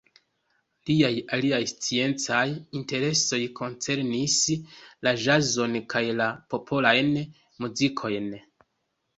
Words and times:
Liaj 0.89 1.11
aliaj 1.35 1.59
sciencaj 1.71 2.45
interesoj 2.79 3.39
koncernis 3.61 4.39
la 5.09 5.13
ĵazon 5.27 5.79
kaj 5.95 6.05
la 6.23 6.31
popolajn 6.55 7.13
muzikojn. 7.65 8.35